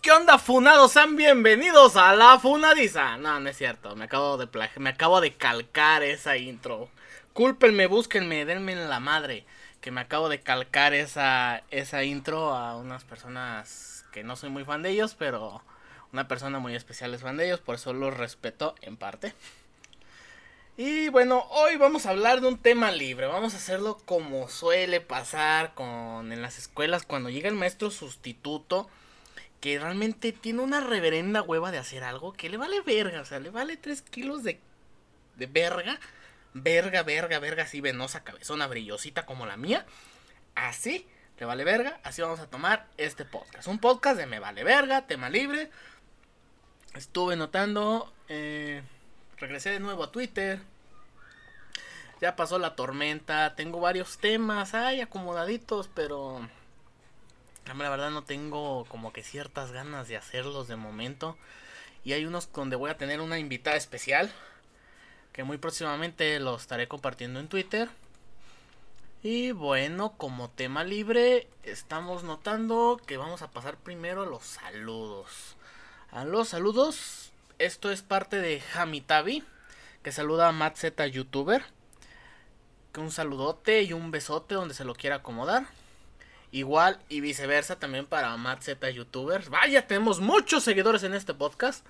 [0.00, 0.92] ¿Qué onda, funados?
[0.92, 3.16] Sean bienvenidos a la funadiza.
[3.16, 3.96] No, no es cierto.
[3.96, 6.88] Me acabo de me acabo de calcar esa intro.
[7.32, 9.44] Cúlpenme, búsquenme, denme en la madre.
[9.80, 14.64] Que me acabo de calcar esa, esa intro a unas personas que no soy muy
[14.64, 15.62] fan de ellos, pero
[16.12, 19.34] una persona muy especial es fan de ellos, por eso los respeto en parte.
[20.76, 23.26] Y bueno, hoy vamos a hablar de un tema libre.
[23.26, 28.88] Vamos a hacerlo como suele pasar con en las escuelas cuando llega el maestro sustituto
[29.60, 33.40] que realmente tiene una reverenda hueva de hacer algo que le vale verga, o sea,
[33.40, 34.60] le vale 3 kilos de,
[35.36, 35.98] de verga,
[36.54, 39.84] verga, verga, verga, así venosa, cabezona, brillosita como la mía,
[40.54, 41.06] así,
[41.38, 43.68] le vale verga, así vamos a tomar este podcast.
[43.68, 45.70] Un podcast de me vale verga, tema libre.
[46.94, 48.82] Estuve notando, eh,
[49.36, 50.60] regresé de nuevo a Twitter.
[52.20, 53.54] Ya pasó la tormenta.
[53.54, 56.48] Tengo varios temas ahí acomodaditos, pero.
[57.76, 61.36] La verdad no tengo como que ciertas ganas de hacerlos de momento.
[62.02, 64.32] Y hay unos donde voy a tener una invitada especial.
[65.32, 67.88] Que muy próximamente lo estaré compartiendo en Twitter.
[69.22, 75.56] Y bueno, como tema libre, estamos notando que vamos a pasar primero a los saludos.
[76.10, 79.44] A los saludos, esto es parte de Hamitabi,
[80.02, 81.64] que saluda a Matt Z youtuber.
[82.92, 85.66] Que un saludote y un besote donde se lo quiera acomodar.
[86.50, 89.50] Igual y viceversa también para Matt Z youtubers.
[89.50, 91.84] Vaya, tenemos muchos seguidores en este podcast.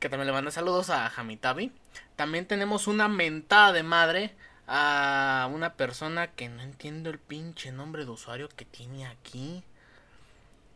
[0.00, 1.72] Que también le manda saludos a Hamitabi.
[2.16, 4.34] También tenemos una mentada de madre
[4.66, 9.62] a una persona que no entiendo el pinche nombre de usuario que tiene aquí.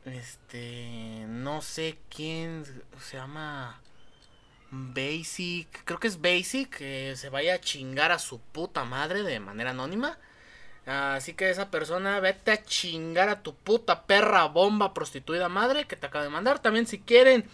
[0.05, 2.65] Este, no sé quién
[3.01, 3.81] se llama
[4.71, 9.41] Basic, creo que es Basic, que se vaya a chingar a su puta madre de
[9.41, 10.19] manera anónima.
[10.87, 15.97] Así que esa persona, vete a chingar a tu puta perra bomba prostituida madre que
[15.97, 16.61] te acaba de mandar.
[16.61, 17.45] También si quieren,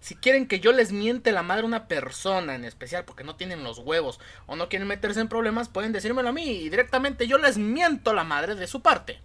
[0.00, 3.36] si quieren que yo les miente la madre a una persona en especial porque no
[3.36, 7.26] tienen los huevos o no quieren meterse en problemas, pueden decírmelo a mí y directamente
[7.26, 9.20] yo les miento la madre de su parte.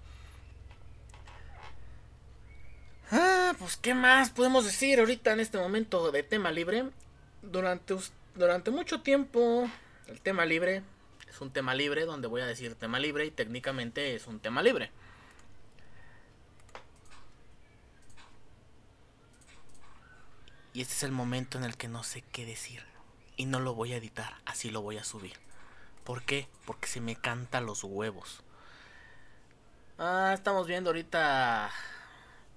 [3.11, 6.89] Ah, pues qué más podemos decir ahorita en este momento de tema libre.
[7.41, 7.95] Durante,
[8.35, 9.69] durante mucho tiempo
[10.07, 10.83] el tema libre
[11.33, 14.61] es un tema libre donde voy a decir tema libre y técnicamente es un tema
[14.61, 14.91] libre.
[20.73, 22.83] Y este es el momento en el que no sé qué decir.
[23.35, 25.33] Y no lo voy a editar, así lo voy a subir.
[26.03, 26.47] ¿Por qué?
[26.65, 28.43] Porque se me canta los huevos.
[29.97, 31.71] Ah, estamos viendo ahorita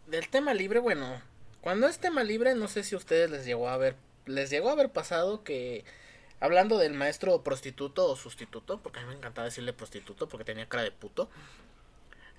[0.07, 1.23] del tema libre, bueno,
[1.63, 4.69] cuando es tema libre, no sé si a ustedes les llegó a ver, les llegó
[4.69, 5.85] a haber pasado que
[6.41, 10.69] hablando del maestro prostituto o sustituto, porque a mí me encantaba decirle prostituto porque tenía
[10.69, 11.29] cara de puto.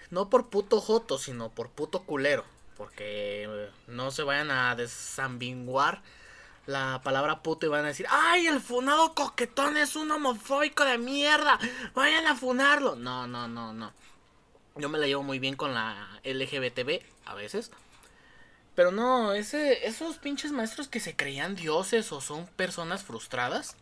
[0.09, 2.45] No por puto joto, sino por puto culero,
[2.77, 6.01] porque no se vayan a desambinguar
[6.65, 10.97] la palabra puto y van a decir, "Ay, el funado coquetón es un homofóbico de
[10.97, 11.59] mierda.
[11.93, 13.93] Vayan a funarlo." No, no, no, no.
[14.75, 17.71] Yo me la llevo muy bien con la LGBTB a veces.
[18.75, 23.75] Pero no, ese, esos pinches maestros que se creían dioses o son personas frustradas.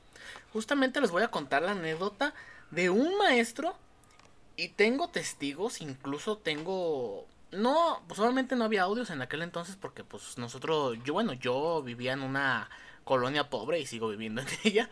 [0.53, 2.33] Justamente les voy a contar la anécdota
[2.71, 3.75] de un maestro.
[4.57, 7.25] Y tengo testigos, incluso tengo...
[7.51, 11.81] No, pues obviamente no había audios en aquel entonces porque pues nosotros, yo bueno, yo
[11.83, 12.69] vivía en una
[13.03, 14.89] colonia pobre y sigo viviendo en ella.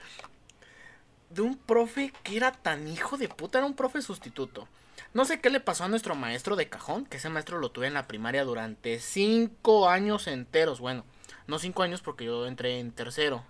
[1.29, 4.67] De un profe que era tan hijo de puta, era un profe sustituto.
[5.13, 7.87] No sé qué le pasó a nuestro maestro de cajón, que ese maestro lo tuve
[7.87, 10.79] en la primaria durante cinco años enteros.
[10.79, 11.05] Bueno,
[11.47, 13.43] no cinco años porque yo entré en tercero.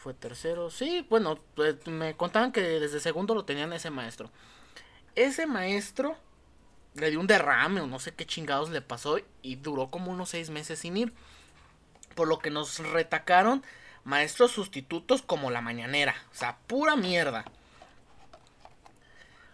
[0.00, 4.30] Fue tercero, sí, bueno, pues, me contaban que desde segundo lo tenían ese maestro.
[5.14, 6.16] Ese maestro
[6.94, 10.30] le dio un derrame o no sé qué chingados le pasó y duró como unos
[10.30, 11.12] seis meses sin ir.
[12.14, 13.62] Por lo que nos retacaron
[14.04, 16.14] maestros sustitutos como la mañanera.
[16.32, 17.44] O sea, pura mierda.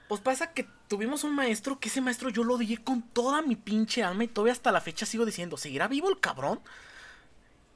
[0.06, 3.56] Pues pasa que tuvimos un maestro que ese maestro yo lo odié con toda mi
[3.56, 6.60] pinche alma y todavía hasta la fecha sigo diciendo, ¿seguirá vivo el cabrón?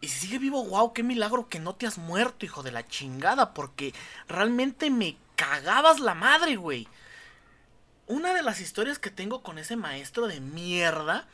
[0.00, 2.86] Y si sigue vivo, wow, qué milagro que no te has muerto, hijo de la
[2.86, 3.92] chingada, porque
[4.28, 6.88] realmente me cagabas la madre, güey.
[8.06, 11.26] Una de las historias que tengo con ese maestro de mierda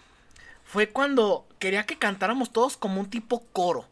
[0.65, 3.89] fue cuando quería que cantáramos todos como un tipo coro.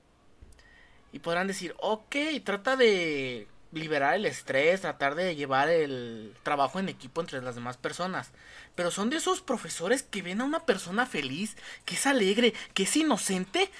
[1.12, 6.88] Y podrán decir, ok, trata de liberar el estrés, tratar de llevar el trabajo en
[6.88, 8.32] equipo entre las demás personas.
[8.74, 12.84] Pero son de esos profesores que ven a una persona feliz, que es alegre, que
[12.84, 13.70] es inocente,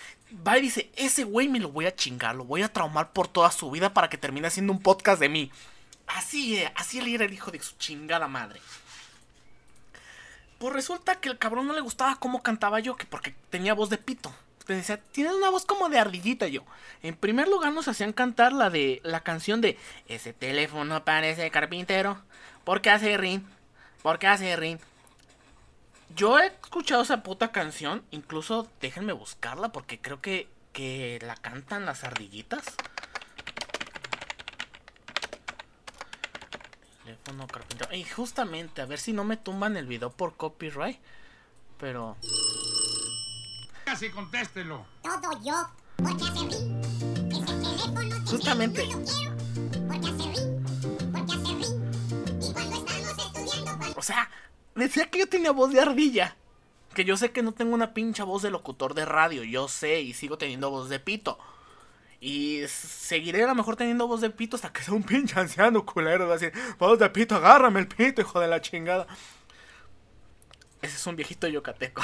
[0.47, 3.29] va y dice, ese güey me lo voy a chingar, lo voy a traumar por
[3.29, 5.51] toda su vida para que termine haciendo un podcast de mí.
[6.07, 8.61] Así, así él era el hijo de su chingada madre.
[10.59, 13.91] Pues resulta que el cabrón no le gustaba cómo cantaba yo, que porque tenía voz
[13.91, 14.35] de pito.
[14.67, 14.83] Te
[15.27, 16.63] una voz como de ardillita yo.
[17.03, 19.77] En primer lugar nos hacían cantar la de la canción de
[20.09, 22.19] Ese teléfono parece carpintero.
[22.65, 23.47] ¿Por qué hace rin?
[24.03, 24.81] ¿Por qué hace rin?
[26.11, 28.05] Yo he escuchado esa puta canción.
[28.11, 32.65] Incluso déjenme buscarla porque creo que, que la cantan las ardillitas.
[37.05, 37.95] Teléfono carpintero.
[37.95, 40.99] Y justamente, a ver si no me tumban el video por copyright.
[41.79, 42.17] Pero.
[43.85, 44.87] Casi contéstelo.
[45.03, 47.33] Todo yo, porque hace ring.
[47.33, 48.89] Ese teléfono Justamente.
[48.89, 49.37] yo lo quiero,
[49.89, 52.43] porque hace ring, porque hace ring.
[52.43, 54.31] Y cuando estamos estudiando, cuando O sea,
[54.75, 56.37] decía que yo tenía voz de ardilla.
[56.95, 59.43] Que yo sé que no tengo una pincha voz de locutor de radio.
[59.43, 61.39] Yo sé y sigo teniendo voz de pito.
[62.21, 65.85] Y seguiré a lo mejor teniendo voz de pito hasta que sea un pinche anciano
[65.85, 66.27] culero.
[66.27, 69.07] Va a decir, voz de pito, agárrame el pito, hijo de la chingada.
[70.81, 72.03] Ese es un viejito yucateco.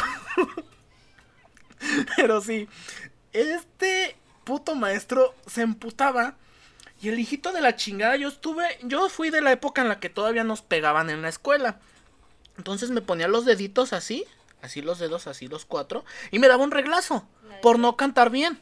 [2.17, 2.69] Pero sí,
[3.33, 6.37] este puto maestro se emputaba.
[7.03, 10.01] Y el hijito de la chingada, yo estuve, yo fui de la época en la
[10.01, 11.81] que todavía nos pegaban en la escuela.
[12.61, 14.27] Entonces me ponía los deditos así,
[14.61, 17.27] así los dedos, así los cuatro, y me daba un reglazo
[17.63, 18.61] por no cantar bien.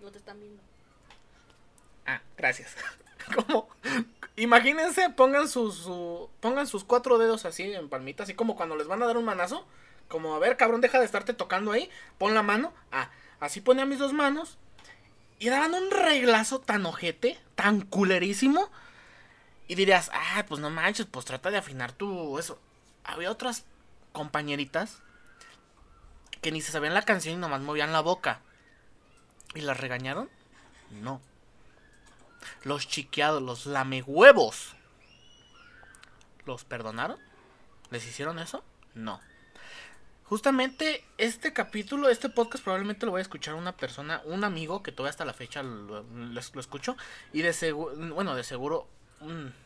[0.00, 0.62] No te están viendo.
[2.06, 2.76] Ah, gracias.
[3.34, 3.68] Como,
[4.36, 8.86] imagínense, pongan sus, su- pongan sus cuatro dedos así en palmita, así como cuando les
[8.86, 9.66] van a dar un manazo.
[10.06, 11.90] Como, a ver, cabrón, deja de estarte tocando ahí.
[12.18, 12.72] Pon la mano.
[12.92, 13.10] Ah,
[13.40, 14.58] así ponía mis dos manos.
[15.40, 18.70] Y daban un reglazo tan ojete, tan culerísimo.
[19.66, 22.60] Y dirías, ah, pues no manches, pues trata de afinar tu eso.
[23.06, 23.64] Había otras
[24.12, 24.98] compañeritas
[26.42, 28.40] que ni se sabían la canción y nomás movían la boca.
[29.54, 30.28] ¿Y las regañaron?
[30.90, 31.20] No.
[32.64, 34.74] Los chiqueados, los lamehuevos.
[36.44, 37.18] ¿Los perdonaron?
[37.90, 38.64] ¿Les hicieron eso?
[38.94, 39.20] No.
[40.24, 44.90] Justamente este capítulo, este podcast probablemente lo voy a escuchar una persona, un amigo que
[44.90, 46.04] todavía hasta la fecha lo,
[46.38, 46.96] escucho.
[47.32, 48.88] Y de seguro, bueno, de seguro...
[49.20, 49.65] mm,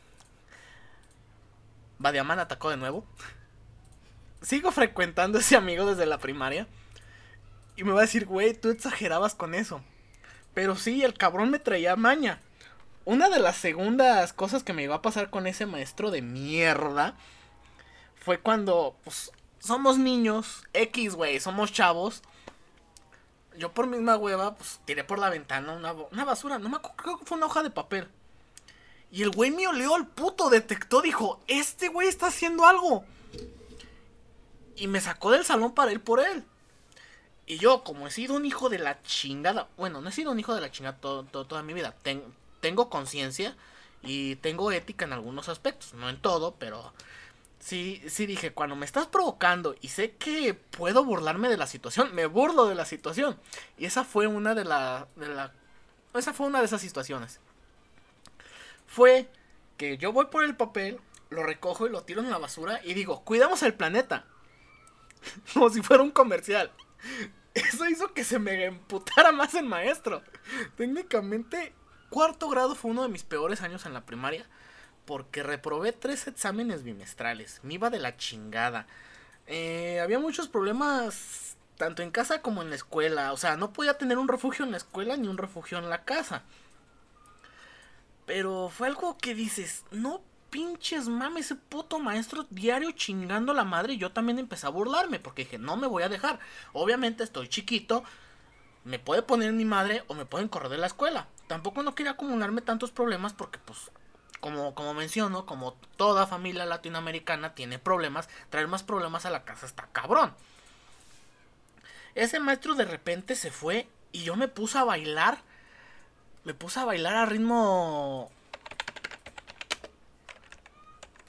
[2.01, 3.05] Badiaman atacó de nuevo.
[4.41, 6.67] Sigo frecuentando a ese amigo desde la primaria.
[7.77, 9.83] Y me va a decir, güey, tú exagerabas con eso.
[10.55, 12.41] Pero sí, el cabrón me traía maña.
[13.05, 17.17] Una de las segundas cosas que me iba a pasar con ese maestro de mierda
[18.17, 22.23] fue cuando, pues, somos niños, X, güey, somos chavos.
[23.59, 26.97] Yo por misma hueva, pues, tiré por la ventana una, una basura, no me acuerdo,
[26.97, 28.09] creo que fue una hoja de papel.
[29.13, 33.05] Y el güey me olió al puto, detectó, dijo, este güey está haciendo algo.
[34.77, 36.45] Y me sacó del salón para ir por él.
[37.47, 40.39] Y yo, como he sido un hijo de la chingada, bueno, no he sido un
[40.39, 42.23] hijo de la chingada todo- todo- toda mi vida, ten-
[42.61, 43.57] tengo conciencia
[44.03, 46.93] y tengo ética en algunos aspectos, no en todo, pero
[47.59, 52.15] sí, sí dije, cuando me estás provocando y sé que puedo burlarme de la situación,
[52.15, 53.37] me burlo de la situación.
[53.77, 55.53] Y esa fue una de la, de la,
[56.15, 57.41] esa fue una de esas situaciones.
[58.91, 59.29] Fue
[59.77, 60.99] que yo voy por el papel,
[61.29, 64.25] lo recojo y lo tiro en la basura y digo, cuidamos el planeta.
[65.55, 66.73] Como si fuera un comercial.
[67.55, 70.25] Eso hizo que se me emputara más el maestro.
[70.77, 71.73] Técnicamente,
[72.09, 74.45] cuarto grado fue uno de mis peores años en la primaria.
[75.05, 77.61] Porque reprobé tres exámenes bimestrales.
[77.63, 78.89] Me iba de la chingada.
[79.47, 83.33] Eh, había muchos problemas tanto en casa como en la escuela.
[83.33, 86.03] O sea, no podía tener un refugio en la escuela ni un refugio en la
[86.03, 86.43] casa.
[88.31, 93.95] Pero fue algo que dices, no pinches mames, ese puto maestro diario chingando la madre.
[93.95, 96.39] Y yo también empecé a burlarme porque dije, no me voy a dejar.
[96.73, 98.05] Obviamente estoy chiquito,
[98.85, 101.27] me puede poner mi madre o me pueden correr de la escuela.
[101.49, 103.91] Tampoco no quería acumularme tantos problemas porque pues
[104.39, 109.67] como, como menciono, como toda familia latinoamericana tiene problemas, traer más problemas a la casa
[109.67, 110.33] está cabrón.
[112.15, 115.43] Ese maestro de repente se fue y yo me puse a bailar.
[116.45, 118.31] Me puse a bailar a ritmo.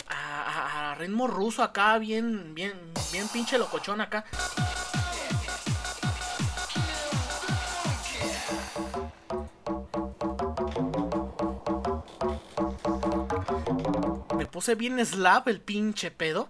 [0.07, 2.73] A, ritmo ruso acá, bien, bien,
[3.11, 4.25] bien pinche locochón acá.
[14.37, 16.49] Me puse bien slap el pinche pedo.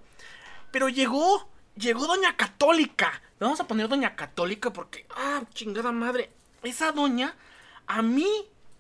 [0.72, 3.22] Pero llegó, llegó Doña Católica.
[3.40, 6.32] Vamos a poner Doña Católica porque, ah, chingada madre.
[6.64, 7.36] Esa doña,
[7.88, 8.30] a mí,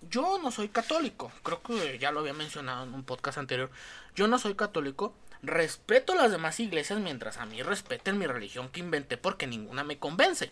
[0.10, 1.32] yo no soy católico.
[1.44, 3.70] Creo que ya lo había mencionado en un podcast anterior.
[4.16, 5.14] Yo no soy católico.
[5.44, 9.98] Respeto las demás iglesias mientras a mí respeten mi religión que inventé porque ninguna me
[9.98, 10.52] convence.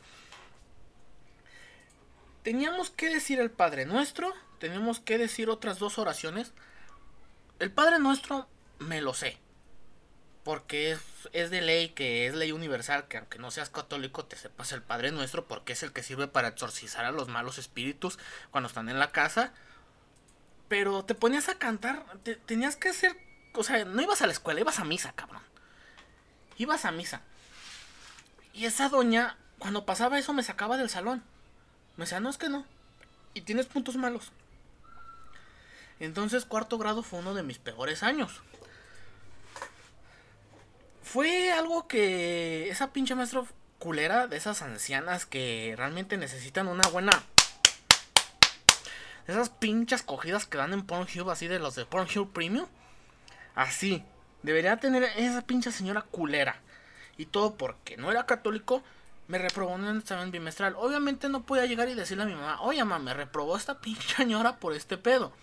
[2.44, 4.34] Teníamos que decir el Padre Nuestro.
[4.60, 6.54] Teníamos que decir otras dos oraciones.
[7.60, 8.48] El Padre Nuestro
[8.80, 9.38] me lo sé
[10.50, 11.00] porque es,
[11.32, 14.82] es de ley, que es ley universal, que aunque no seas católico te sepas el
[14.82, 18.18] Padre Nuestro, porque es el que sirve para exorcizar a los malos espíritus
[18.50, 19.54] cuando están en la casa.
[20.68, 23.16] Pero te ponías a cantar, te- tenías que hacer,
[23.54, 25.44] o sea, no ibas a la escuela, ibas a misa, cabrón.
[26.58, 27.22] Ibas a misa.
[28.52, 31.24] Y esa doña, cuando pasaba eso, me sacaba del salón.
[31.96, 32.66] Me decía, no es que no.
[33.36, 34.32] Y tienes puntos malos.
[36.00, 38.42] Entonces, cuarto grado fue uno de mis peores años.
[41.12, 43.42] Fue algo que esa pinche maestra
[43.80, 47.10] culera de esas ancianas que realmente necesitan una buena.
[49.26, 52.68] Esas pinches cogidas que dan en Pornhub, así de los de Pornhub Premium.
[53.56, 54.04] Así.
[54.44, 56.62] Debería tener esa pinche señora culera.
[57.18, 58.84] Y todo porque no era católico.
[59.28, 60.76] Me reprobó en el examen bimestral.
[60.78, 64.16] Obviamente no podía llegar y decirle a mi mamá, oye mamá, me reprobó esta pinche
[64.16, 65.34] señora por este pedo.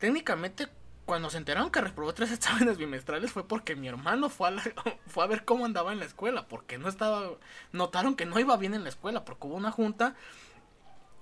[0.00, 0.66] Técnicamente,
[1.06, 4.62] cuando se enteraron que reprobó tres exámenes bimestrales fue porque mi hermano fue a, la-
[5.06, 6.46] fue a ver cómo andaba en la escuela.
[6.48, 7.30] Porque no estaba...
[7.72, 9.24] Notaron que no iba bien en la escuela.
[9.24, 10.14] Porque hubo una junta.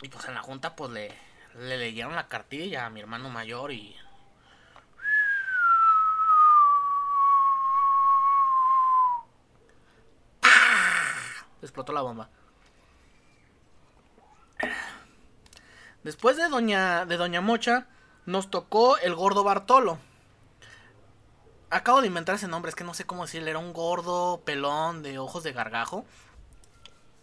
[0.02, 1.12] Y pues en la junta pues le,
[1.58, 3.96] le leyeron la cartilla a mi hermano mayor y...
[11.60, 12.28] Explotó la bomba.
[16.02, 17.86] Después de Doña, de Doña Mocha,
[18.26, 19.98] nos tocó el gordo Bartolo.
[21.70, 23.50] Acabo de inventar ese nombre, es que no sé cómo decirle.
[23.50, 26.04] Era un gordo pelón de ojos de gargajo.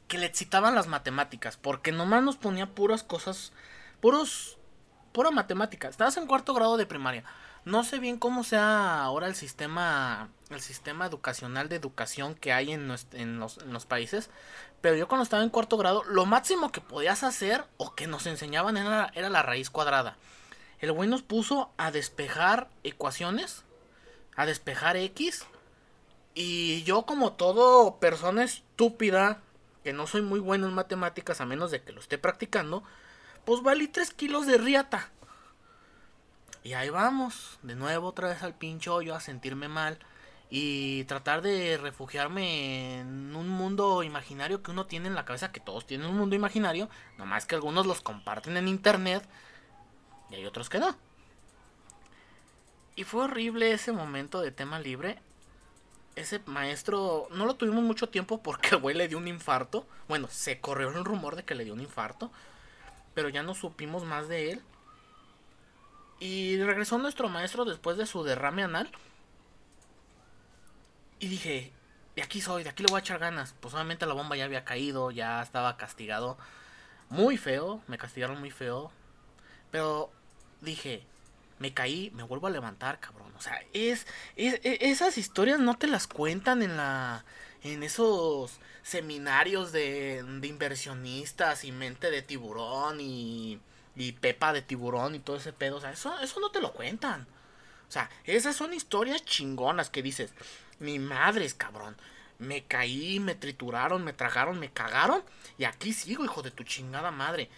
[0.07, 1.55] Que le excitaban las matemáticas.
[1.55, 3.53] Porque nomás nos ponía puras cosas.
[4.01, 4.57] Puros.
[5.11, 5.87] Pura matemática.
[5.87, 7.23] Estabas en cuarto grado de primaria.
[7.63, 10.29] No sé bien cómo sea ahora el sistema.
[10.49, 14.31] El sistema educacional de educación que hay en, los, en los países.
[14.81, 18.25] Pero yo cuando estaba en cuarto grado, lo máximo que podías hacer o que nos
[18.25, 20.17] enseñaban era la raíz cuadrada.
[20.79, 23.63] El güey nos puso a despejar ecuaciones,
[24.35, 25.45] a despejar X.
[26.33, 29.41] Y yo como todo persona estúpida,
[29.83, 32.83] que no soy muy bueno en matemáticas a menos de que lo esté practicando,
[33.45, 35.11] pues valí 3 kilos de riata.
[36.63, 39.97] Y ahí vamos, de nuevo otra vez al pinche hoyo a sentirme mal
[40.49, 45.59] y tratar de refugiarme en un mundo imaginario que uno tiene en la cabeza, que
[45.59, 49.27] todos tienen un mundo imaginario, nomás que algunos los comparten en internet
[50.29, 50.95] y hay otros que no.
[52.95, 55.19] Y fue horrible ese momento de tema libre.
[56.15, 59.87] Ese maestro no lo tuvimos mucho tiempo porque el güey le dio un infarto.
[60.07, 62.31] Bueno, se corrió el rumor de que le dio un infarto,
[63.13, 64.61] pero ya no supimos más de él.
[66.19, 68.91] Y regresó nuestro maestro después de su derrame anal.
[71.19, 71.71] Y dije,
[72.17, 73.55] de aquí soy, de aquí le voy a echar ganas.
[73.61, 76.37] Pues obviamente la bomba ya había caído, ya estaba castigado.
[77.09, 78.91] Muy feo, me castigaron muy feo.
[79.71, 80.11] Pero
[80.61, 81.03] dije,
[81.59, 83.31] me caí, me vuelvo a levantar, cabrón.
[83.37, 87.25] O sea, es, es- e- esas historias no te las cuentan en la
[87.63, 93.59] en esos seminarios de, de inversionistas y mente de tiburón y,
[93.97, 95.77] y pepa de tiburón y todo ese pedo.
[95.77, 97.27] O sea, eso, eso no te lo cuentan.
[97.87, 100.31] O sea, esas son historias chingonas que dices,
[100.79, 101.97] mi madre cabrón.
[102.37, 105.23] Me caí, me trituraron, me tragaron, me cagaron.
[105.57, 107.49] Y aquí sigo, hijo de tu chingada madre.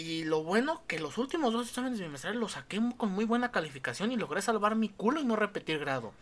[0.00, 4.10] Y lo bueno que los últimos dos exámenes bimestrales los saqué con muy buena calificación
[4.10, 6.14] y logré salvar mi culo y no repetir grado.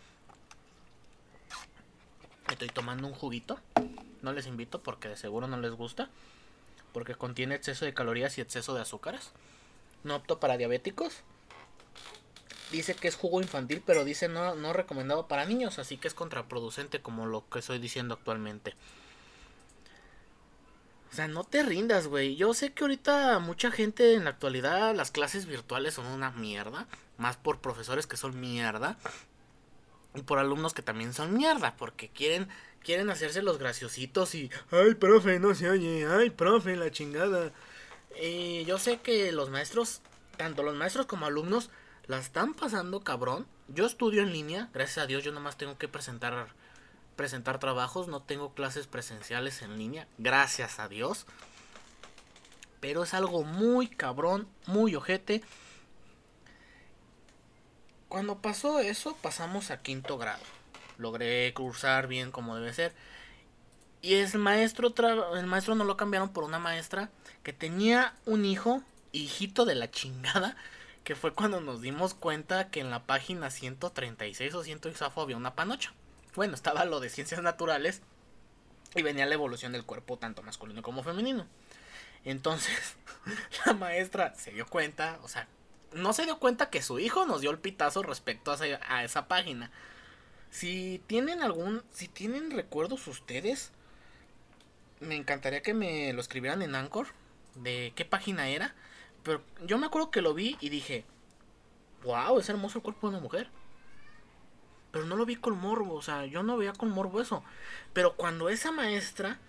[2.51, 3.57] Estoy tomando un juguito.
[4.21, 6.09] No les invito porque de seguro no les gusta.
[6.91, 9.31] Porque contiene exceso de calorías y exceso de azúcares.
[10.03, 11.21] No apto para diabéticos.
[12.73, 15.79] Dice que es jugo infantil, pero dice no, no recomendado para niños.
[15.79, 18.75] Así que es contraproducente como lo que estoy diciendo actualmente.
[21.11, 22.35] O sea, no te rindas, güey.
[22.35, 26.87] Yo sé que ahorita mucha gente en la actualidad las clases virtuales son una mierda.
[27.17, 28.97] Más por profesores que son mierda.
[30.13, 31.75] Y por alumnos que también son mierda.
[31.77, 32.47] Porque quieren,
[32.83, 34.51] quieren hacerse los graciositos y...
[34.71, 36.05] Ay, profe, no se oye.
[36.07, 37.51] Ay, profe, la chingada.
[38.21, 40.01] Y yo sé que los maestros,
[40.37, 41.71] tanto los maestros como alumnos,
[42.05, 43.47] la están pasando cabrón.
[43.67, 44.69] Yo estudio en línea.
[44.73, 46.53] Gracias a Dios yo nomás tengo que presentar
[47.19, 51.25] presentar trabajos, no tengo clases presenciales en línea, gracias a Dios.
[52.79, 55.43] Pero es algo muy cabrón, muy ojete.
[58.07, 60.41] Cuando pasó eso, pasamos a quinto grado.
[60.97, 62.93] Logré cursar bien como debe ser.
[64.01, 64.93] Y el maestro,
[65.35, 67.09] el maestro no lo cambiaron por una maestra
[67.43, 70.55] que tenía un hijo, hijito de la chingada,
[71.03, 74.79] que fue cuando nos dimos cuenta que en la página 136 o 100
[75.17, 75.91] había una panocha.
[76.35, 78.01] Bueno, estaba lo de ciencias naturales
[78.95, 81.47] y venía la evolución del cuerpo tanto masculino como femenino.
[82.25, 82.95] Entonces,
[83.65, 85.47] la maestra se dio cuenta, o sea,
[85.93, 89.71] no se dio cuenta que su hijo nos dio el pitazo respecto a esa, página.
[90.51, 93.71] Si tienen algún, si tienen recuerdos ustedes,
[94.99, 97.07] me encantaría que me lo escribieran en Anchor
[97.55, 98.75] de qué página era.
[99.23, 101.05] Pero yo me acuerdo que lo vi y dije,
[102.03, 103.49] wow, es hermoso el cuerpo de una mujer.
[104.91, 107.43] Pero no lo vi con morbo, o sea, yo no veía con morbo eso.
[107.93, 109.39] Pero cuando esa maestra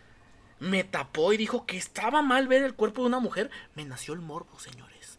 [0.59, 4.15] me tapó y dijo que estaba mal ver el cuerpo de una mujer, me nació
[4.15, 5.19] el morbo, señores.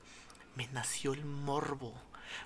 [0.56, 1.94] Me nació el morbo.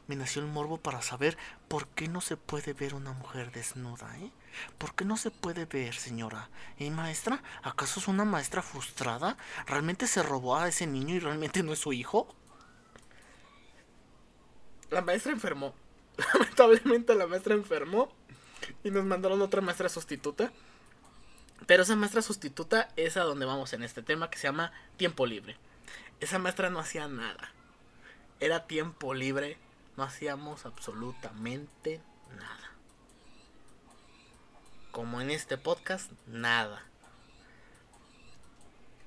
[0.07, 4.17] Me nació el morbo para saber por qué no se puede ver una mujer desnuda,
[4.17, 4.31] ¿eh?
[4.77, 6.49] ¿Por qué no se puede ver, señora?
[6.79, 7.43] ¿Eh, maestra?
[7.61, 9.37] ¿Acaso es una maestra frustrada?
[9.67, 12.33] ¿Realmente se robó a ese niño y realmente no es su hijo?
[14.89, 15.73] La maestra enfermó.
[16.33, 18.11] Lamentablemente la maestra enfermó
[18.83, 20.51] y nos mandaron otra maestra sustituta.
[21.67, 25.25] Pero esa maestra sustituta es a donde vamos en este tema que se llama tiempo
[25.25, 25.57] libre.
[26.19, 27.51] Esa maestra no hacía nada.
[28.39, 29.57] Era tiempo libre.
[29.97, 32.01] No hacíamos absolutamente
[32.37, 32.71] nada.
[34.91, 36.83] Como en este podcast, nada.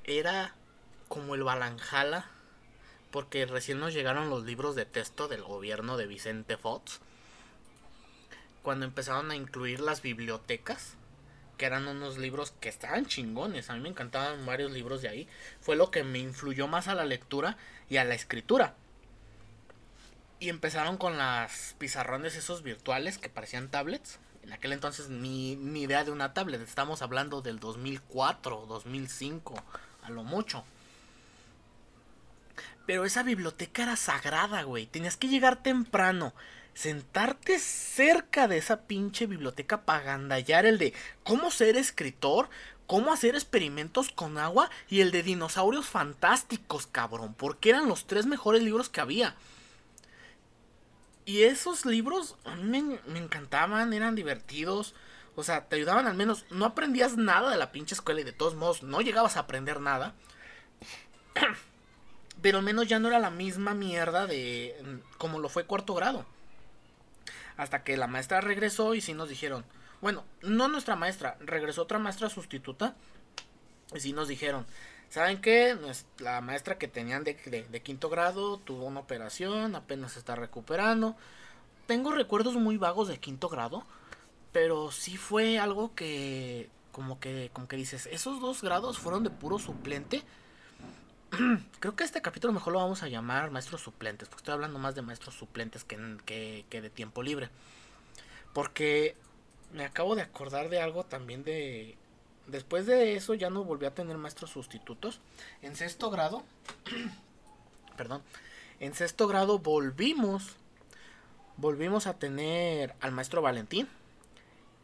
[0.04, 0.54] Era
[1.08, 2.30] como el Balanjala.
[3.10, 7.00] Porque recién nos llegaron los libros de texto del gobierno de Vicente Fox.
[8.62, 10.96] Cuando empezaron a incluir las bibliotecas
[11.58, 13.68] que eran unos libros que estaban chingones.
[13.68, 15.28] A mí me encantaban varios libros de ahí.
[15.60, 17.58] Fue lo que me influyó más a la lectura
[17.90, 18.74] y a la escritura.
[20.38, 24.20] Y empezaron con las pizarrones esos virtuales que parecían tablets.
[24.44, 26.62] En aquel entonces ni, ni idea de una tablet.
[26.62, 29.56] Estamos hablando del 2004, 2005,
[30.04, 30.64] a lo mucho.
[32.88, 34.86] Pero esa biblioteca era sagrada, güey.
[34.86, 36.32] Tenías que llegar temprano
[36.72, 42.48] sentarte cerca de esa pinche biblioteca para gandallar el de cómo ser escritor,
[42.86, 48.24] cómo hacer experimentos con agua y el de dinosaurios fantásticos, cabrón, porque eran los tres
[48.24, 49.36] mejores libros que había.
[51.26, 54.94] Y esos libros a mí me, me encantaban, eran divertidos.
[55.36, 56.46] O sea, te ayudaban al menos.
[56.48, 59.78] No aprendías nada de la pinche escuela y de todos modos no llegabas a aprender
[59.78, 60.14] nada.
[62.42, 66.24] Pero al menos ya no era la misma mierda de como lo fue cuarto grado.
[67.56, 69.64] Hasta que la maestra regresó y sí nos dijeron,
[70.00, 72.94] bueno, no nuestra maestra, regresó otra maestra sustituta.
[73.94, 74.66] Y sí nos dijeron,
[75.08, 75.76] ¿saben qué?
[76.18, 77.34] La maestra que tenían de,
[77.68, 81.16] de, quinto grado tuvo una operación, apenas está recuperando.
[81.86, 83.84] Tengo recuerdos muy vagos de quinto grado,
[84.52, 89.30] pero sí fue algo que, como que, como que dices, esos dos grados fueron de
[89.30, 90.22] puro suplente.
[91.80, 94.94] Creo que este capítulo mejor lo vamos a llamar maestros suplentes, porque estoy hablando más
[94.94, 97.50] de maestros suplentes que, que, que, de tiempo libre.
[98.54, 99.14] Porque
[99.72, 101.96] me acabo de acordar de algo también de...
[102.46, 105.20] Después de eso ya no volví a tener maestros sustitutos.
[105.60, 106.44] En sexto grado,
[107.96, 108.22] perdón,
[108.80, 110.56] en sexto grado volvimos,
[111.58, 113.86] volvimos a tener al maestro Valentín.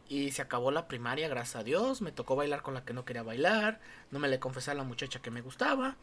[0.07, 2.03] Y se acabó la primaria, gracias a Dios.
[2.03, 3.79] Me tocó bailar con la que no quería bailar.
[4.11, 5.95] No me le confesé a la muchacha que me gustaba.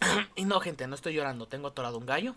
[0.36, 1.46] y no, gente, no estoy llorando.
[1.46, 2.34] Tengo atorado un gallo.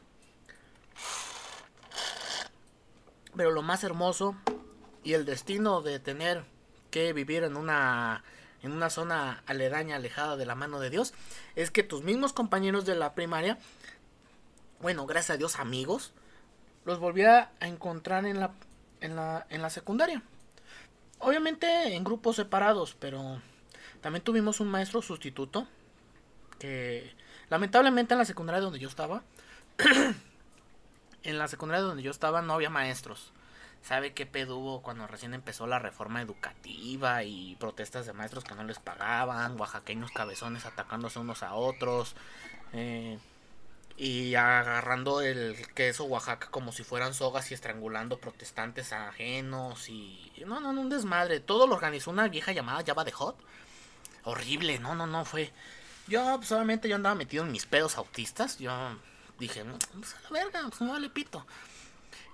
[3.36, 4.36] Pero lo más hermoso
[5.04, 6.43] y el destino de tener
[6.89, 8.24] que vivir en una
[8.62, 11.15] en una zona aledaña, alejada de la mano de Dios,
[11.56, 13.58] es que tus mismos compañeros de la primaria,
[14.82, 16.13] bueno, gracias a Dios, amigos,
[16.86, 18.52] los volví a encontrar en la
[19.00, 20.21] en la en la secundaria.
[21.17, 23.41] Obviamente en grupos separados, pero
[24.02, 25.67] también tuvimos un maestro sustituto
[26.60, 27.15] que
[27.52, 29.22] lamentablemente en la secundaria donde yo estaba
[31.24, 33.34] en la secundaria donde yo estaba no había maestros.
[33.84, 38.56] ¿Sabe qué pedo hubo cuando recién empezó la reforma educativa y protestas de maestros que
[38.56, 42.16] no les pagaban, oaxaqueños cabezones atacándose unos a otros
[42.74, 43.20] eh,
[43.98, 50.62] y agarrando el queso Oaxaca como si fueran sogas y estrangulando protestantes ajenos y no,
[50.62, 51.42] no, no, un desmadre.
[51.42, 53.36] Todo lo organizó una vieja llamada Java de Hot.
[54.24, 55.52] Horrible, no, no, no, fue...
[56.08, 58.72] Yo, pues obviamente yo andaba metido en mis pedos autistas, yo
[59.40, 61.46] dije, pues a la verga, pues no vale pito.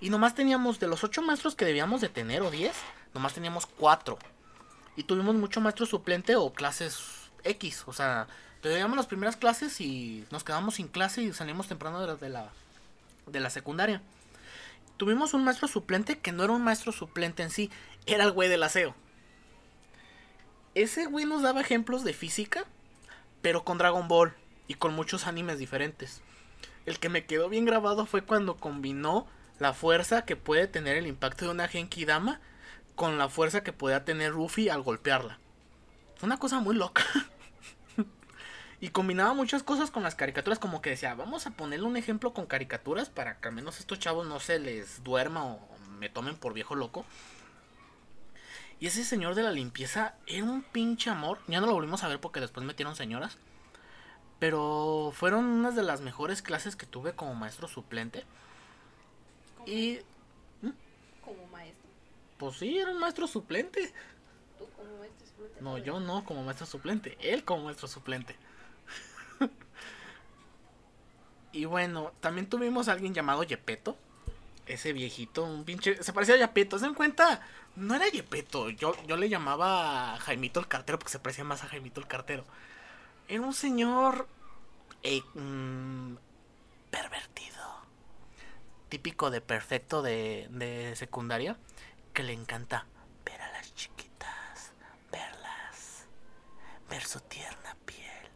[0.00, 2.76] Y nomás teníamos, de los ocho maestros que debíamos de tener, o diez,
[3.14, 4.18] nomás teníamos cuatro.
[4.96, 7.84] Y tuvimos mucho maestro suplente o clases X.
[7.86, 8.26] O sea,
[8.60, 12.28] teníamos las primeras clases y nos quedamos sin clase y salimos temprano de la, de
[12.28, 12.50] la,
[13.26, 14.02] de la secundaria.
[14.96, 17.70] Tuvimos un maestro suplente que no era un maestro suplente en sí,
[18.06, 18.94] era el güey del aseo.
[20.74, 22.64] Ese güey nos daba ejemplos de física,
[23.42, 24.34] pero con Dragon Ball
[24.66, 26.22] y con muchos animes diferentes.
[26.86, 29.26] El que me quedó bien grabado fue cuando combinó
[29.58, 32.40] la fuerza que puede tener el impacto de una Genki Dama
[32.94, 35.38] con la fuerza que podía tener Ruffy al golpearla.
[36.22, 37.04] Una cosa muy loca.
[38.80, 42.32] y combinaba muchas cosas con las caricaturas, como que decía, vamos a ponerle un ejemplo
[42.32, 45.60] con caricaturas para que al menos estos chavos no se les duerma o
[45.98, 47.04] me tomen por viejo loco.
[48.80, 51.40] Y ese señor de la limpieza era un pinche amor.
[51.48, 53.36] Ya no lo volvimos a ver porque después metieron señoras.
[54.38, 58.24] Pero fueron unas de las mejores clases que tuve como maestro suplente.
[59.66, 59.98] Y
[61.24, 61.90] como maestro.
[62.38, 63.92] pues sí, era un maestro suplente.
[64.58, 65.26] Tú como maestro.
[65.26, 67.18] suplente, No, yo no como maestro suplente.
[67.20, 68.36] Él como maestro suplente.
[71.52, 73.96] y bueno, también tuvimos a alguien llamado Yepeto.
[74.68, 76.02] Ese viejito, un pinche.
[76.02, 76.78] Se parecía a Yepeto.
[76.78, 77.40] ¿Se dan cuenta?
[77.76, 78.68] No era Yepeto.
[78.70, 82.06] Yo, yo le llamaba a Jaimito el cartero porque se parecía más a Jaimito el
[82.06, 82.44] cartero.
[83.28, 84.28] Era un señor.
[85.02, 86.16] eh, mm,
[86.90, 87.58] pervertido.
[88.88, 91.56] Típico de perfecto de, de secundaria.
[92.12, 92.86] Que le encanta
[93.24, 94.72] ver a las chiquitas.
[95.10, 96.06] Verlas.
[96.90, 98.30] Ver su tierna piel.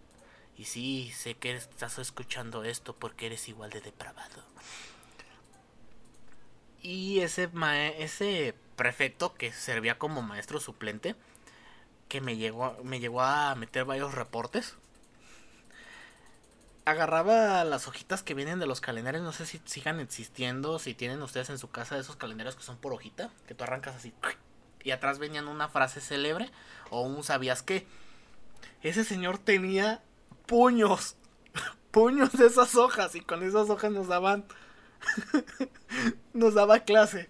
[0.56, 4.44] Y sí, sé que estás escuchando esto porque eres igual de depravado.
[6.82, 7.48] Y ese,
[7.98, 11.14] ese prefecto que servía como maestro suplente,
[12.08, 14.74] que me llegó, me llegó a meter varios reportes.
[16.84, 21.22] Agarraba las hojitas que vienen de los calendarios, no sé si sigan existiendo, si tienen
[21.22, 24.12] ustedes en su casa esos calendarios que son por hojita, que tú arrancas así.
[24.82, 26.50] Y atrás venían una frase célebre
[26.90, 27.86] o un sabías qué.
[28.82, 30.02] Ese señor tenía
[30.46, 31.14] puños,
[31.92, 34.44] puños de esas hojas y con esas hojas nos daban
[36.32, 37.28] nos daba clase.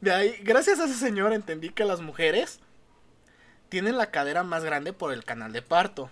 [0.00, 2.60] De ahí, gracias a ese señor entendí que las mujeres
[3.68, 6.10] tienen la cadera más grande por el canal de parto.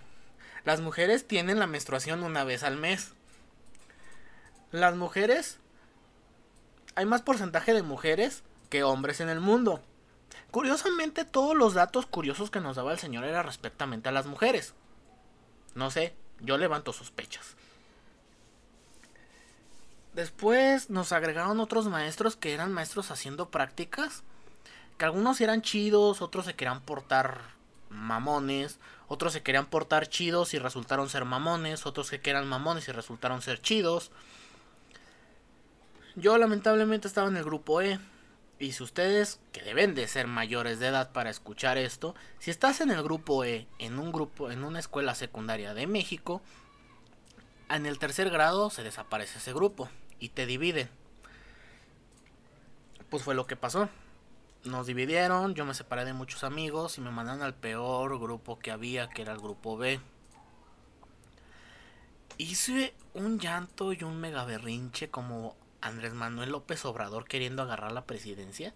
[0.65, 3.13] Las mujeres tienen la menstruación una vez al mes.
[4.71, 5.59] Las mujeres
[6.95, 9.81] hay más porcentaje de mujeres que hombres en el mundo.
[10.51, 14.73] Curiosamente, todos los datos curiosos que nos daba el señor era respectamente a las mujeres.
[15.75, 17.55] No sé, yo levanto sospechas.
[20.17, 24.23] Después nos agregaron otros maestros que eran maestros haciendo prácticas.
[24.97, 27.39] Que algunos eran chidos, otros se querían portar
[27.91, 32.93] mamones, otros se querían portar chidos y resultaron ser mamones, otros que eran mamones y
[32.93, 34.09] resultaron ser chidos.
[36.15, 37.99] Yo lamentablemente estaba en el grupo E.
[38.57, 42.81] Y si ustedes, que deben de ser mayores de edad para escuchar esto, si estás
[42.81, 46.41] en el grupo E, en un grupo, en una escuela secundaria de México,
[47.69, 49.87] en el tercer grado se desaparece ese grupo
[50.19, 50.89] y te dividen.
[53.09, 53.89] Pues fue lo que pasó.
[54.63, 58.71] Nos dividieron, yo me separé de muchos amigos y me mandaron al peor grupo que
[58.71, 60.01] había, que era el grupo B.
[62.37, 68.05] Hice un llanto y un mega berrinche como Andrés Manuel López Obrador queriendo agarrar la
[68.05, 68.73] presidencia.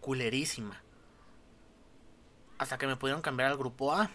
[0.00, 0.82] Culerísima.
[2.58, 4.10] Hasta que me pudieron cambiar al grupo A.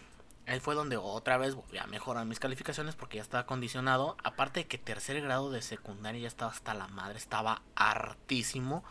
[0.48, 4.16] Ahí fue donde otra vez volví a mejorar mis calificaciones porque ya estaba condicionado.
[4.24, 8.86] Aparte de que tercer grado de secundaria ya estaba hasta la madre, estaba hartísimo.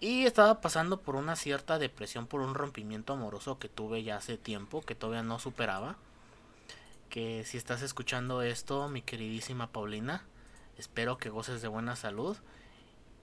[0.00, 4.36] Y estaba pasando por una cierta depresión por un rompimiento amoroso que tuve ya hace
[4.36, 5.96] tiempo, que todavía no superaba.
[7.08, 10.24] Que si estás escuchando esto, mi queridísima Paulina,
[10.76, 12.36] espero que goces de buena salud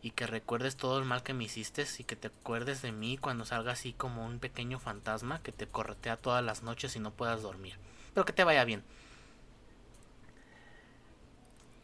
[0.01, 3.17] y que recuerdes todo el mal que me hiciste y que te acuerdes de mí
[3.17, 7.11] cuando salga así como un pequeño fantasma que te corretea todas las noches y no
[7.11, 7.75] puedas dormir.
[8.13, 8.83] Pero que te vaya bien.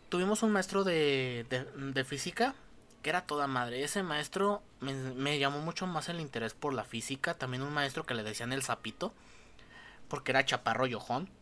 [0.09, 2.53] Tuvimos un maestro de, de, física
[3.01, 3.83] que era toda madre.
[3.83, 7.33] Ese maestro me, llamó mucho más el interés por la física.
[7.33, 9.11] También un maestro que le decían el sapito.
[10.07, 10.95] Porque era chaparro y.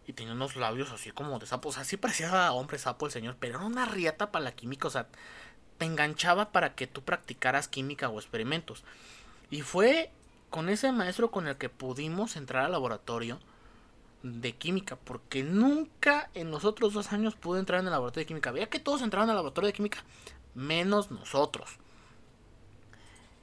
[0.07, 1.69] Y tenía unos labios así como de sapo.
[1.69, 3.36] O sea, sí parecía hombre sapo el señor.
[3.39, 4.88] Pero era una riata para la química.
[4.88, 5.07] O sea,
[5.82, 8.84] te enganchaba para que tú practicaras química o experimentos.
[9.50, 10.12] Y fue
[10.52, 13.39] con ese maestro con el que pudimos entrar al laboratorio
[14.22, 14.96] de química.
[14.96, 18.52] Porque nunca en los otros dos años pude entrar en el laboratorio de química.
[18.52, 20.04] Veía que todos entraban al laboratorio de química.
[20.54, 21.72] Menos nosotros.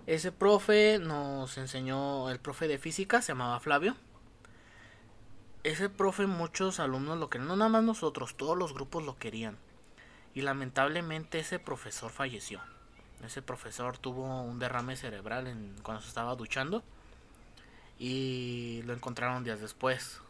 [0.06, 3.96] Ese profe nos enseñó, el profe de física se llamaba Flavio.
[5.64, 9.58] Ese profe muchos alumnos lo querían, no nada más nosotros, todos los grupos lo querían.
[10.38, 12.60] Y lamentablemente ese profesor falleció.
[13.24, 16.84] Ese profesor tuvo un derrame cerebral en, cuando se estaba duchando.
[17.98, 20.20] Y lo encontraron días después.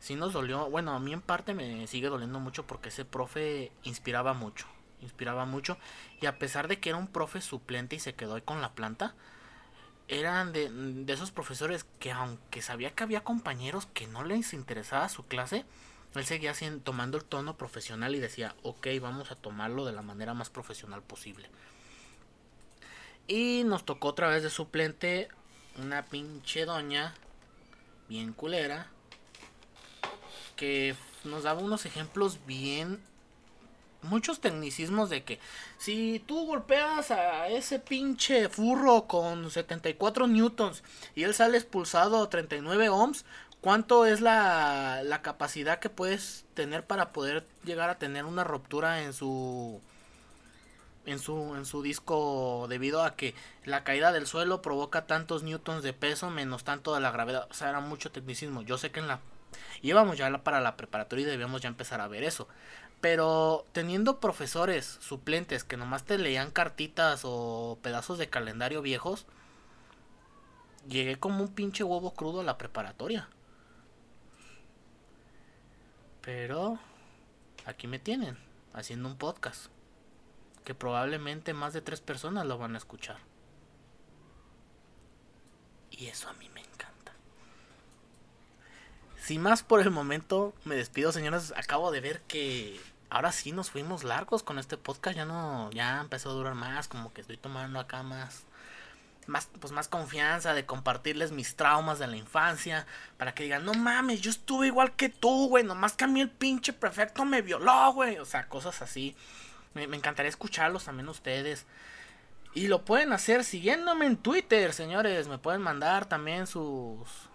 [0.00, 3.70] Sí nos dolió, bueno, a mí en parte me sigue doliendo mucho porque ese profe
[3.84, 4.66] inspiraba mucho.
[5.02, 5.78] Inspiraba mucho.
[6.20, 8.72] Y a pesar de que era un profe suplente y se quedó ahí con la
[8.72, 9.14] planta,
[10.08, 15.08] eran de, de esos profesores que aunque sabía que había compañeros que no les interesaba
[15.08, 15.64] su clase,
[16.14, 20.34] él seguía tomando el tono profesional y decía, ok, vamos a tomarlo de la manera
[20.34, 21.48] más profesional posible.
[23.26, 25.28] Y nos tocó otra vez de suplente
[25.76, 27.14] una pinche doña,
[28.08, 28.90] bien culera,
[30.56, 33.00] que nos daba unos ejemplos bien
[34.02, 35.40] muchos tecnicismos de que
[35.76, 40.82] si tú golpeas a ese pinche furro con 74 newtons
[41.14, 43.24] y él sale expulsado a 39 ohms,
[43.60, 49.02] ¿cuánto es la, la capacidad que puedes tener para poder llegar a tener una ruptura
[49.02, 49.80] en su
[51.06, 55.82] en su en su disco debido a que la caída del suelo provoca tantos newtons
[55.82, 58.62] de peso menos tanto de la gravedad, o sea, era mucho tecnicismo.
[58.62, 59.20] Yo sé que en la
[59.82, 62.48] íbamos ya para la preparatoria y debíamos ya empezar a ver eso.
[63.00, 69.26] Pero teniendo profesores suplentes que nomás te leían cartitas o pedazos de calendario viejos,
[70.88, 73.28] llegué como un pinche huevo crudo a la preparatoria.
[76.22, 76.78] Pero
[77.64, 78.38] aquí me tienen,
[78.72, 79.66] haciendo un podcast.
[80.64, 83.16] Que probablemente más de tres personas lo van a escuchar.
[85.90, 87.12] Y eso a mí me encanta.
[89.16, 91.52] Sin más por el momento, me despido, señores.
[91.56, 95.16] Acabo de ver que ahora sí nos fuimos largos con este podcast.
[95.16, 96.88] Ya no, ya empezó a durar más.
[96.88, 98.44] Como que estoy tomando acá más,
[99.28, 102.86] más, pues más confianza de compartirles mis traumas de la infancia.
[103.16, 105.64] Para que digan, no mames, yo estuve igual que tú, güey.
[105.64, 108.18] Nomás que a mí el pinche prefecto me violó, güey.
[108.18, 109.16] O sea, cosas así.
[109.74, 111.66] Me, me encantaría escucharlos también ustedes.
[112.54, 115.28] Y lo pueden hacer siguiéndome en Twitter, señores.
[115.28, 117.28] Me pueden mandar también sus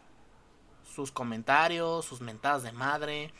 [0.93, 3.33] sus comentarios, sus mentadas de madre,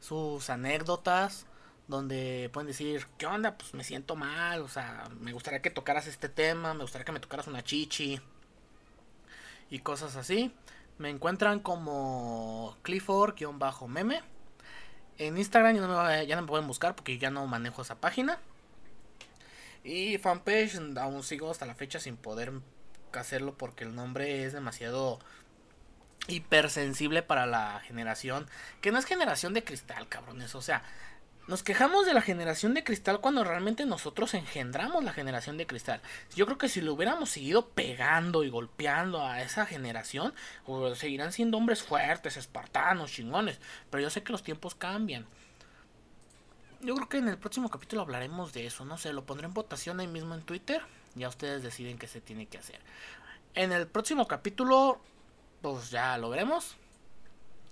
[0.00, 1.46] sus anécdotas,
[1.88, 3.56] donde pueden decir, ¿qué onda?
[3.56, 7.12] Pues me siento mal, o sea, me gustaría que tocaras este tema, me gustaría que
[7.12, 8.20] me tocaras una chichi
[9.70, 10.52] y cosas así.
[10.98, 14.20] Me encuentran como Clifford-meme.
[15.16, 18.00] En Instagram ya no, me, ya no me pueden buscar porque ya no manejo esa
[18.00, 18.38] página.
[19.82, 22.52] Y fanpage aún sigo hasta la fecha sin poder
[23.12, 25.18] hacerlo porque el nombre es demasiado
[26.26, 28.46] hipersensible para la generación.
[28.80, 30.54] Que no es generación de cristal, cabrones.
[30.54, 30.82] O sea,
[31.48, 36.02] nos quejamos de la generación de cristal cuando realmente nosotros engendramos la generación de cristal.
[36.36, 40.34] Yo creo que si lo hubiéramos seguido pegando y golpeando a esa generación,
[40.94, 43.60] seguirán siendo hombres fuertes, espartanos, chingones.
[43.88, 45.26] Pero yo sé que los tiempos cambian.
[46.82, 48.84] Yo creo que en el próximo capítulo hablaremos de eso.
[48.84, 50.82] No sé, lo pondré en votación ahí mismo en Twitter.
[51.14, 52.78] Ya ustedes deciden qué se tiene que hacer.
[53.54, 55.00] En el próximo capítulo
[55.62, 56.76] pues ya lo veremos.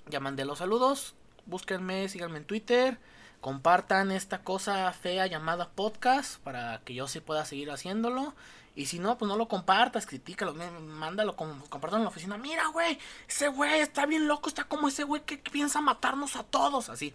[0.08, 1.14] Ya mandé los saludos.
[1.44, 2.98] Búsquenme, síganme en Twitter.
[3.46, 8.34] Compartan esta cosa fea llamada podcast para que yo sí pueda seguir haciéndolo.
[8.74, 12.38] Y si no, pues no lo compartas, critícalo, mándalo, compártalo en la oficina.
[12.38, 16.42] Mira, güey, ese güey está bien loco, está como ese güey que piensa matarnos a
[16.42, 17.14] todos, así.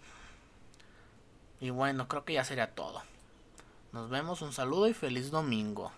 [1.60, 3.02] Y bueno, creo que ya sería todo.
[3.92, 5.92] Nos vemos, un saludo y feliz domingo.